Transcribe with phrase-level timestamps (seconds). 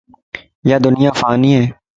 [0.65, 1.73] يادنيا فاني ائي